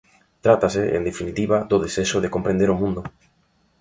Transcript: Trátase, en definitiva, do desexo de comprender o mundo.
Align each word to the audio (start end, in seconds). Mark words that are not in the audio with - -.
Trátase, 0.45 0.83
en 0.97 1.03
definitiva, 1.09 1.57
do 1.69 1.77
desexo 1.83 2.17
de 2.23 2.33
comprender 2.35 2.69
o 2.71 2.79
mundo. 2.81 3.01